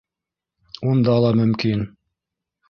[0.91, 1.85] Унда ла мөмкин.